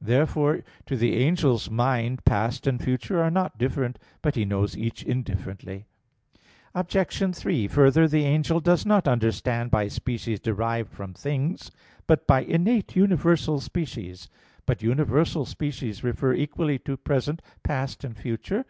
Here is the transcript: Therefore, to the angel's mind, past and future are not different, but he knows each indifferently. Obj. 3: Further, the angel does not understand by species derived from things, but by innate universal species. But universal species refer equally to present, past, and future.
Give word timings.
Therefore, 0.00 0.60
to 0.86 0.94
the 0.96 1.16
angel's 1.26 1.68
mind, 1.68 2.24
past 2.24 2.68
and 2.68 2.80
future 2.80 3.20
are 3.20 3.28
not 3.28 3.58
different, 3.58 3.98
but 4.22 4.36
he 4.36 4.44
knows 4.44 4.76
each 4.78 5.02
indifferently. 5.02 5.84
Obj. 6.76 7.34
3: 7.34 7.66
Further, 7.66 8.06
the 8.06 8.24
angel 8.24 8.60
does 8.60 8.86
not 8.86 9.08
understand 9.08 9.72
by 9.72 9.88
species 9.88 10.38
derived 10.38 10.92
from 10.92 11.12
things, 11.12 11.72
but 12.06 12.24
by 12.28 12.42
innate 12.42 12.94
universal 12.94 13.58
species. 13.58 14.28
But 14.64 14.80
universal 14.80 15.44
species 15.44 16.04
refer 16.04 16.34
equally 16.34 16.78
to 16.78 16.96
present, 16.96 17.42
past, 17.64 18.04
and 18.04 18.16
future. 18.16 18.66